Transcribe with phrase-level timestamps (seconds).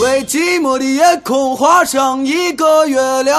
[0.00, 3.36] 为寂寞的夜空画上一个月亮。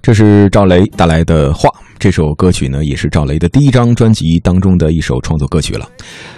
[0.00, 1.68] 这是赵雷带来的《画》。
[1.98, 5.88] 这首歌曲呢，也是赵雷的第一张专辑当中的一首创作歌曲了。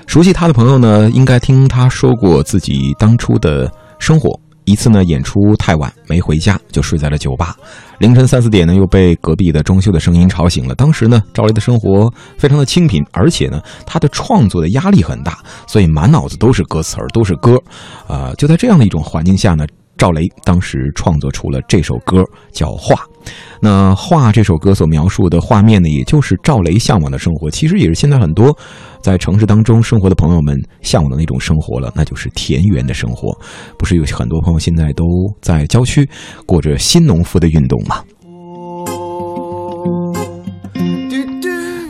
[0.07, 4.41] 熟悉他的朋友呢，应该听他说过自己当初的生活。
[4.65, 7.57] 一次呢，演出太晚没回家，就睡在了酒吧。
[7.99, 10.75] 凌晨三四点呢，又被隔壁的装修的声音吵醒了。
[10.75, 17.61] 当时呢，赵雷的生活非常的清贫，而且呢，他的创作的压力很大，所以满脑子都是歌词儿，都是歌。
[18.09, 19.67] 呃，就在这样的一种环境下呢。
[19.97, 22.97] 赵雷当时创作出了这首歌，叫《画》。
[23.61, 28.57] 那《画》这首歌所描述的画面呢，也就是赵雷向往的生活，其实也是现在很多
[29.01, 33.37] 在城市当中生活的朋友们向往的那种生活了，那就是田园的生活。
[33.79, 35.05] 不是有很多朋友现在都
[35.41, 36.09] 在郊区
[36.45, 38.03] 过着新农夫的运动吗？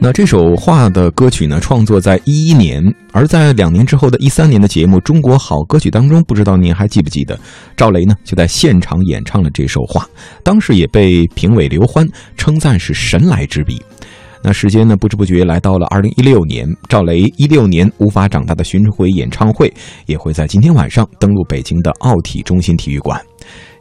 [0.05, 7.41] 那这首画的歌曲呢，创作在一一年，而在两年之后的一三年的节目《中国好歌曲》当中，不知道您还记不记得，
[7.75, 10.07] 赵雷呢就在现场演唱了这首画，
[10.43, 13.83] 当时也被评委刘欢称赞是神来之笔。
[14.43, 19.73] 那时间呢，不知不觉来到了二零一六年，赵雷一六年无法长大的巡回演唱会
[20.05, 23.19] 也会在今天晚上登陆北京的奥体中心体育馆。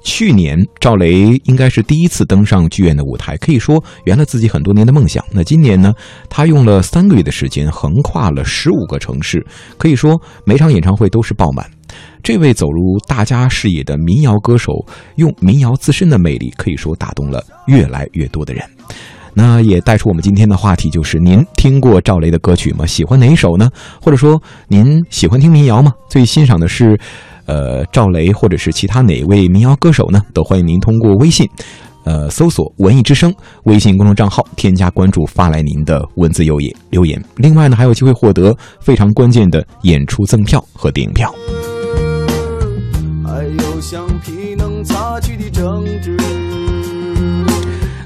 [0.04, 5.24] 去年，赵雷应该是第一次登上剧院的舞台，可以说圆了自己很多年的梦想。
[5.32, 5.94] 那今年呢，
[6.30, 9.44] 他用了三个月的时间，横跨了十五个城市，
[9.78, 11.66] 可以说每场演唱会都是爆满。
[12.22, 14.74] 这位走入大家视野的民谣歌手，
[15.16, 18.64] 用民谣自身的魅力，可以说打动了越来越多的人。
[19.34, 22.86] 那也带出我们今天的话题，就是您听过赵雷的歌曲吗？
[22.86, 23.70] 喜欢哪一首呢？
[24.02, 25.94] 或者说您喜欢听民谣吗？
[26.10, 27.00] 最欣赏的是？
[27.46, 30.22] 呃，赵雷或者是其他哪位民谣歌手呢？
[30.34, 31.48] 都欢迎您通过微信，
[32.06, 33.34] 呃，搜索“文艺之声”
[33.66, 37.22] 微信公众账号，添加关注，发来您的文字留言留言。
[37.36, 41.34] 另外呢，还有机会获得非常关键的演出赠票和电影票。
[43.26, 46.23] 还有橡皮能擦去的政治。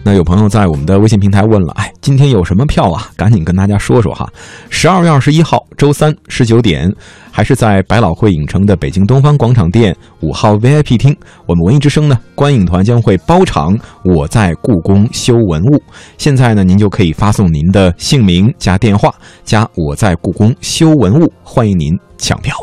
[0.08, 3.10] 那有朋友在我们的微信平台问了，哎，今天有什么票啊？
[3.18, 4.26] 赶紧跟大家说说哈。
[4.70, 6.90] 十二月二十一号周三十九点，
[7.30, 11.14] 还是在百老汇影城的北京东方广场店五号 VIP 厅，
[11.46, 13.78] 我们文艺之声呢观影团将会包场。
[14.06, 15.78] 我在故宫修文物，
[16.18, 22.56] 现在呢您就可以发送您的姓名加电话加我在故宫修文物，欢迎您抢票。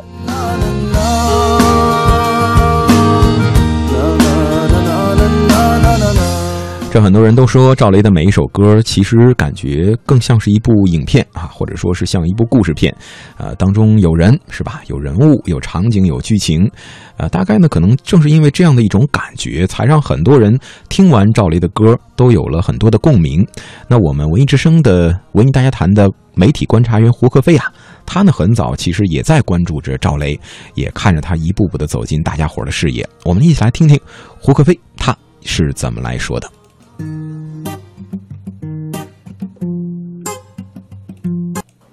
[6.95, 12.97] 这很多人都说赵雷的每一首歌，其实感觉更像是一部影片啊，或者说是像一部故事片，
[13.37, 14.81] 呃，当中有人是吧？
[14.87, 16.71] 有人物，有场景，有剧情，
[17.17, 20.57] 呃，大概呢，可能正是因为这样的一种感觉，才让很多人
[20.89, 23.45] 听完赵雷的歌都有了很多的共鸣。
[23.89, 27.67] 那我们文艺之声的文艺大家谈的媒体观察员胡克飞啊，
[28.07, 30.39] 他呢很早其实也在关注着赵雷，
[30.77, 33.05] 也看着他一步步的走进大家伙的视野。
[33.25, 33.99] 我们一起来听听
[34.39, 35.13] 胡克飞他
[35.43, 36.49] 是怎么来说的。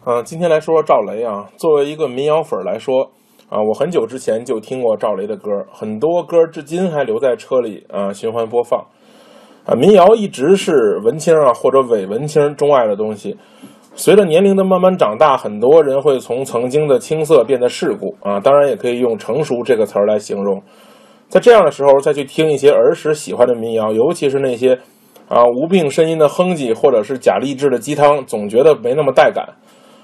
[0.04, 1.48] 嗯，今天来说说赵雷啊。
[1.58, 3.12] 作为一个民谣粉来说，
[3.50, 8.84] 啊，我很久之前就听过赵雷的歌，很多歌至今还留在车里啊循环播放。
[9.64, 13.38] 啊，民谣一直是文青啊或者伪文青钟爱的东西。
[13.94, 20.64] 随着年龄的慢慢长大，很多人会从曾经的青涩变得世故啊，当然也可以用成熟这个词儿来形容。
[21.30, 24.80] 在这样的时候，再去听一些儿时喜欢的民谣，尤其是那些
[25.28, 29.48] 啊无病呻吟的哼唧，或者是假励志的鸡汤，总觉得没那么带感。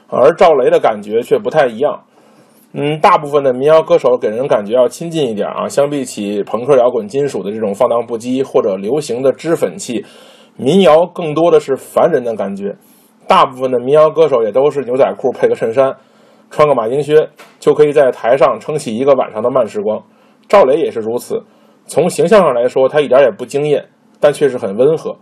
[0.09, 2.03] 而赵雷的感觉却不太一样。
[2.73, 10.05] 嗯，大部分的民谣歌手给人感觉要亲近一点啊，相比起朋克摇滚金属的这种放荡不羁或者流行的脂粉气，
[10.57, 12.75] 民谣更多的是凡人的感觉。
[13.27, 15.95] 大部分的民谣歌手也都是牛仔裤配个衬衫，
[16.49, 17.29] 穿个马丁靴，
[17.59, 20.01] 就可以在台上撑起一个晚上的慢时光。
[20.47, 21.43] 赵雷也是如此，
[21.85, 23.85] 从形象上来说，他一点也不惊艳，
[24.19, 25.15] 但却是很温和。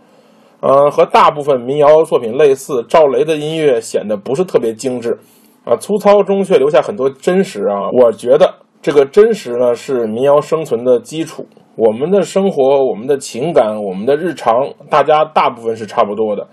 [0.65, 5.15] 呃，和大部分民谣作品类似，赵雷的音乐显得不是特别精致，
[5.63, 7.87] 啊，粗糙中却留下很多真实啊。
[7.93, 11.45] 我觉得这个真实呢，是民谣生存的基础。
[11.75, 14.55] 我们的生活、我们的情感、我们的日常，
[14.89, 16.47] 大家大部分是差不多的。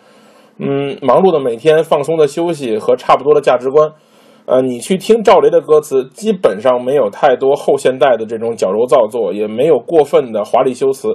[0.58, 3.90] 嗯，忙碌的每天，放松的休息和差不多的价值观。
[4.44, 11.08] 呃，你去听赵雷的歌词，基本上没有太多后现代的这种矫揉造作，也没有过分的华丽修辞，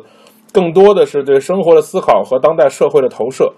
[0.51, 3.53] 更多的是对生活的思考和当代社会的投射。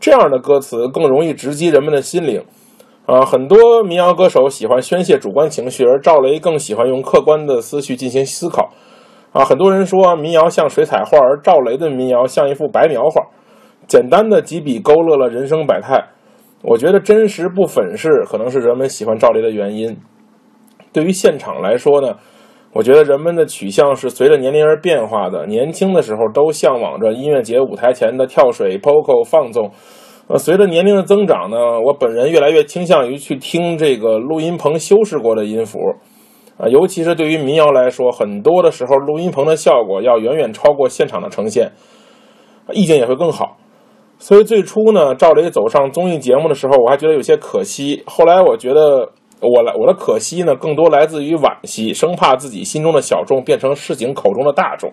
[0.00, 2.44] 这样的歌词更容易直击人们的心灵。
[3.06, 8.70] 啊，很多民谣歌手喜欢宣泄主观情绪，而赵雷更喜欢用客观的思绪进行思考。
[9.32, 13.26] 啊，很多人说民谣像水彩画，而赵雷的民谣像一幅白描画，
[13.86, 16.02] 简单的几笔勾勒了人生百态。
[16.62, 19.94] 我觉得真实不粉饰可能是人们喜欢赵雷的原因。
[20.92, 22.14] 对于现场来说呢，
[22.74, 25.46] 我觉得人们的取向是随着年龄而变化的。
[25.46, 29.70] 年轻的时候都向往着音乐节舞台前的跳水、poco 放纵，
[30.26, 31.56] 呃，随着年龄的增长呢，
[31.86, 35.78] 我本人越来越倾向于去听这个录音棚修饰过的音符，
[36.58, 41.70] 啊，尤其是对于民谣来说，很多的时候录音棚的效果要远远超过现场的呈现，
[42.72, 43.56] 意境也会更好。
[44.18, 48.02] 所以最初呢，赵雷走上综艺节目的时候，我还觉得有些可惜。
[48.06, 49.10] 后来我觉得，
[49.44, 54.90] 我来我的可惜呢，更多来自于惋惜，生怕自己心中的小众变成市井口中的大众。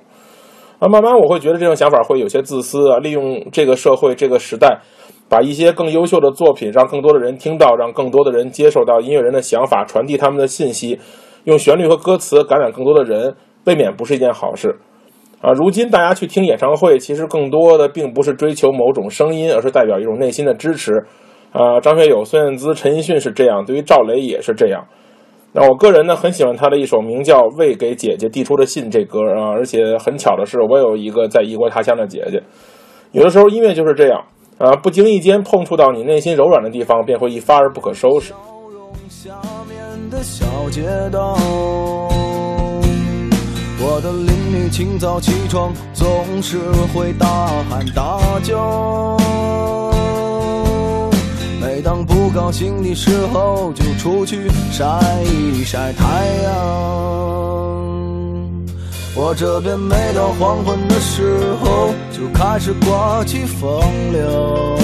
[0.79, 4.79] 啊，慢慢我会觉得这种想法会有些自私啊，利用这个社会这个时代，
[5.29, 10.99] 把一些更优秀的作品让更多的人听到，让更多的人接受到音乐人的想法，传递他们的信息，
[11.43, 14.79] 用旋律和歌词感染更多的人，未免不是一件好事。
[15.39, 21.05] 啊，如今大家去听演唱会，其实更多的并不是追求某种声音，而是代表一种内心的支持。
[21.51, 24.85] 啊，张学友、孙燕姿、陈奕迅是这样，对于赵雷也是这样。
[25.53, 32.41] 那我个人呢，很喜欢他的一首名叫《为给姐姐递出的信》这歌啊，而且很巧的是，我有一个在异国他乡的姐姐。
[33.11, 34.23] 有的时候音乐就是这样
[34.57, 38.33] 啊，不经意间碰触到你内心柔软的地方，便会一发而不可收拾。
[43.83, 46.59] 我的邻居清早起床总是
[46.93, 47.27] 会大
[47.69, 49.17] 喊大叫，
[51.81, 54.85] 当不高兴的时候就出去晒
[55.23, 56.51] 一晒太阳。
[59.13, 63.81] 我这边每到黄昏的时候就开始刮起风
[64.13, 64.77] 流，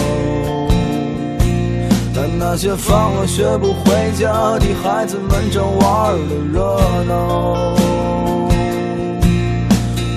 [2.13, 6.77] 但那些放了学不回家的孩子们正玩的热
[7.07, 7.73] 闹。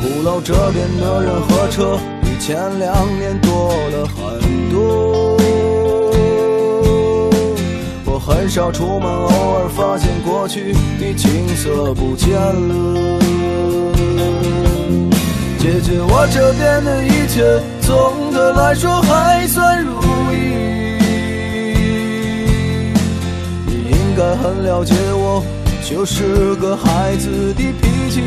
[0.02, 4.39] 鼓楼这边的人和车比前两年多了很
[8.30, 13.18] 很少出门，偶尔发现过去的景色不见了。
[15.58, 20.00] 姐姐，我这边的一切总的来说还算如
[20.32, 20.36] 意。
[23.66, 25.42] 你应该很了解我，
[25.84, 28.22] 就是个孩子的脾气。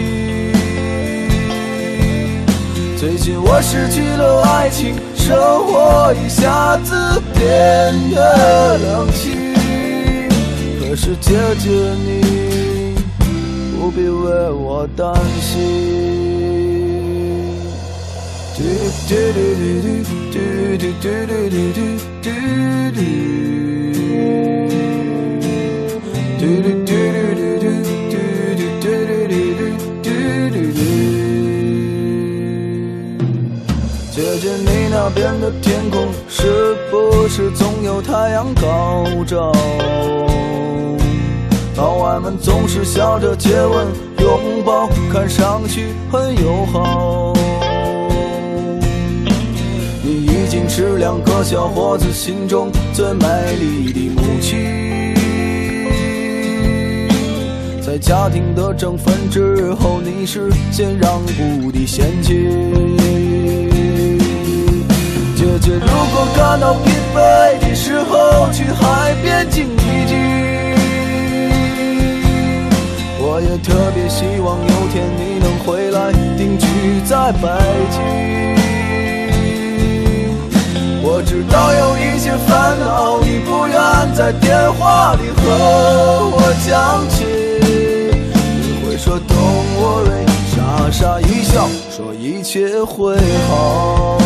[2.99, 5.35] 最近我失去了爱情，生
[5.65, 6.93] 活一下子
[7.33, 9.32] 变得冷清。
[10.93, 11.69] 可是姐姐
[12.05, 12.21] 你
[13.75, 15.11] 不必为我担
[15.41, 15.59] 心。
[18.55, 18.61] 嘟
[19.09, 19.97] 嘟嘟嘟嘟
[20.29, 20.37] 嘟
[20.77, 22.29] 嘟嘟嘟嘟嘟嘟嘟嘟
[22.93, 23.03] 嘟。
[34.63, 39.51] 你那边的天空是不是总有太阳高照？
[41.83, 43.87] 老外们总是笑着接吻、
[44.19, 47.33] 拥抱，看上去很友好。
[50.01, 53.25] 你已经是两个小伙子心中最美
[53.59, 55.13] 丽的母亲，
[57.81, 62.47] 在家庭的争分之后，你是先让步的先妻。
[65.35, 70.32] 姐姐，如果感到疲惫的时候，去海边静一静。
[73.35, 76.67] 我也特别希望有天你能回来定居
[77.03, 77.49] 在北
[77.89, 77.99] 京。
[81.01, 83.73] 我知道有一些烦恼，你不愿
[84.13, 85.41] 在电话里和
[86.29, 87.25] 我讲起。
[88.61, 93.17] 你会说 Don't worry，傻傻一笑，说一切会
[93.49, 94.19] 好。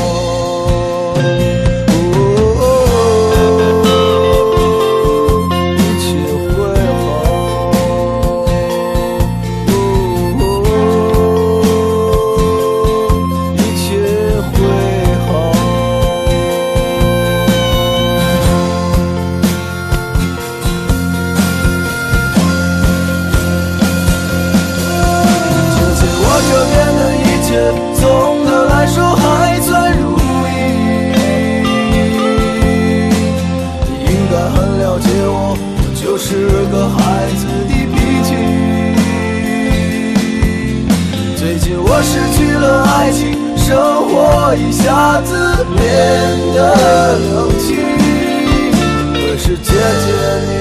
[50.47, 50.51] 你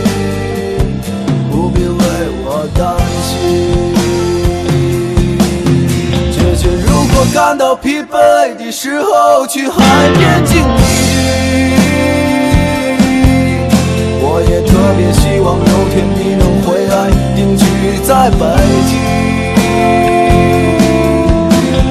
[1.50, 1.98] 不必为
[2.44, 2.84] 我担
[3.22, 3.30] 心。
[6.32, 9.76] 姐姐如果感到疲惫的时候，去海
[10.16, 11.24] 边静一静。
[14.22, 14.74] 我也特。
[14.96, 17.62] 别，希望有天你能回来，定居
[18.02, 18.40] 在北
[18.88, 18.90] 京。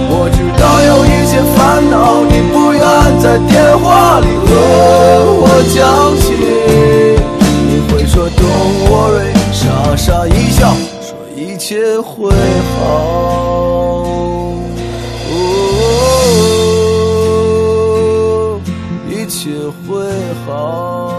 [0.10, 1.56] 我知道有一些烦
[1.92, 1.94] 恼，
[2.26, 2.82] 你不愿
[3.20, 4.50] 在电话里和
[5.38, 5.78] 我讲
[6.18, 6.65] 起。
[8.16, 12.32] 说 Don't worry，傻傻一笑，说一切会
[12.78, 12.86] 好。
[15.30, 15.42] 哦，
[19.10, 19.52] 一切
[19.86, 20.06] 会
[20.46, 21.12] 好。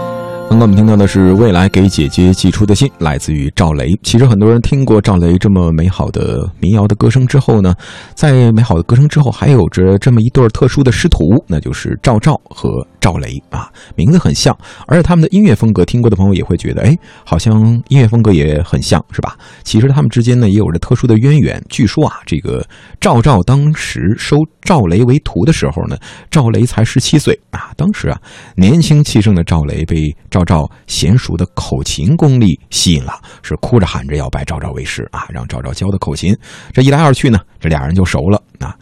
[0.49, 3.95] 刚刚我们听到的是未来给姐姐寄出的信，来自于赵雷。
[4.01, 7.75] 其实很多人听过赵雷这么美好的民谣的歌声之后呢，
[8.15, 12.67] 在美好的歌声之后，还有着这么一对特殊的师徒，那就是赵赵和
[13.07, 14.53] 赵雷啊，名字很像，
[14.85, 19.37] 而且他们的音乐风格，听过的朋友也会觉得，哎，好像音乐风格也很像，是吧？
[19.63, 21.63] 其实他们之间呢，也有着特殊的渊源。
[21.69, 22.67] 据说啊，这个
[22.99, 25.97] 赵照当时收赵雷为徒的时候呢，
[26.29, 28.19] 赵雷才十七岁啊，当时啊，
[28.57, 36.35] 年轻气盛的赵雷被赵照娴熟的口琴功力吸引了，是哭着喊着要拜赵照为师啊，让赵照教的口琴。
[36.73, 38.75] 这一来二去呢，这俩人就熟了啊。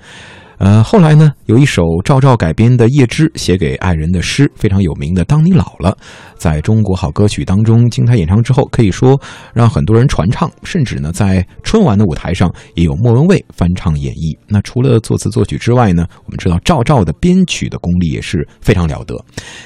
[0.57, 5.91] 呃，后来呢，有一首赵照改编的叶芝写给爱人的诗，非常有名的《当你老了》，
[6.37, 9.19] 在中国好歌曲当中，经他演唱之后，可以说
[9.53, 14.37] 让很多人传唱，甚至呢，在春晚的舞台上也有莫文蔚翻唱演绎。
[14.47, 19.13] 那除了作词作曲之外呢，我们知道赵照的编曲的功力也是非常了得。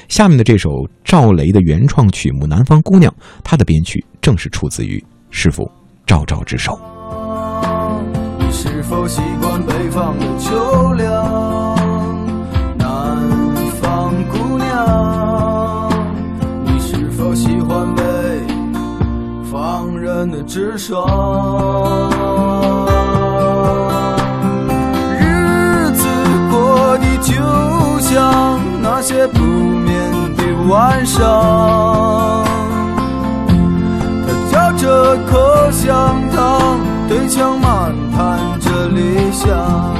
[0.08, 0.70] 下面的这首
[1.04, 3.12] 赵雷的原创曲目《南方姑娘》，
[3.44, 5.70] 他的编曲正是出自于师傅
[6.04, 6.76] 赵照之手。
[8.90, 11.76] 是否习惯北方的秋凉？
[12.76, 13.16] 南
[13.80, 15.88] 方姑娘，
[16.64, 18.02] 你是否喜欢北
[19.48, 21.06] 方人的直爽？
[25.20, 26.08] 日子
[26.50, 27.32] 过得就
[28.00, 32.44] 像那些不眠的晚上。
[34.50, 37.94] 他嚼着口香糖，对墙漫
[39.32, 39.99] 想。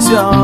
[0.00, 0.39] 你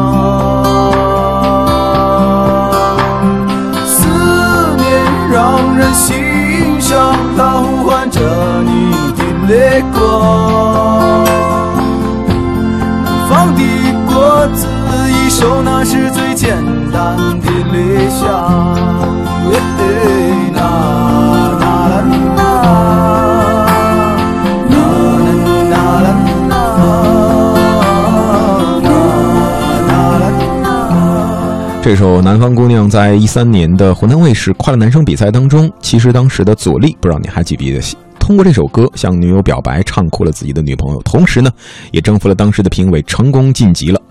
[31.86, 37.80] 这首《南方姑娘》在一三年的湖南卫视快乐男声比赛当中，其实当时的左立不知道你还记不记得，
[38.18, 41.48] 通过这首歌向女友表白，唱哭了自己的女朋友，同时呢，
[41.92, 44.02] 也征服了当时的评委，成功晋级了。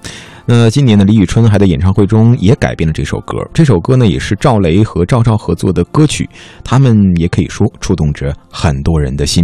[0.47, 6.29] 那今年的李宇春还在演唱会中也改编了这首歌，这首歌呢也是赵雷和赵照合作的歌曲，
[6.63, 9.43] 他们也可以说触动着很多人的心。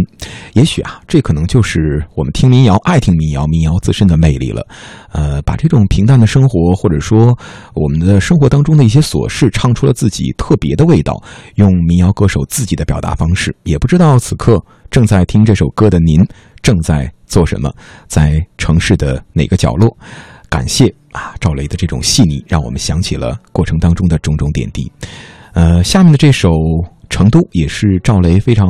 [0.52, 4.64] 也许啊，这可能就是我们听民谣、爱听民谣、民谣自身的魅力了。
[5.10, 7.36] 呃，把这种平淡的生活，或者说
[7.74, 11.20] 我们的生活当中的一些琐事，唱出了自己特别的味道，
[11.56, 13.52] 用民谣歌手自己的表达方式。
[13.64, 16.24] 也不知道此刻正在听这首歌的您
[16.62, 17.74] 正在做什么，
[18.06, 19.96] 在城市的哪个角落？
[20.52, 24.92] 感谢啊，赵雷的这种细腻，让我们想起了过程当中的种种点滴。
[25.54, 26.50] 呃，下面的这首
[27.08, 28.68] 《成都》也是赵雷非常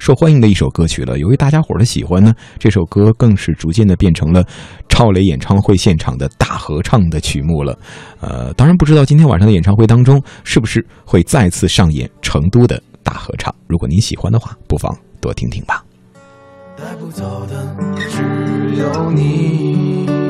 [0.00, 1.20] 受欢迎的一首歌曲了。
[1.20, 4.44] 由于大家伙的喜欢呢，这首歌更是逐渐的变成了
[4.88, 7.78] 赵雷演唱会现场的大合唱的曲目了。
[8.20, 13.54] 呃，当然不知道今天晚上的演唱会当中是不是会再次上演成都的大合唱。
[13.68, 15.84] 如果您喜欢的话，不妨多听听吧。
[16.76, 17.76] 带不走的
[18.08, 18.20] 只
[18.74, 20.29] 有你。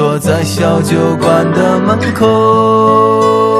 [0.00, 3.59] 坐在小酒馆的门口。